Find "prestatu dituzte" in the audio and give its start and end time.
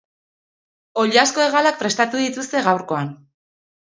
1.83-2.67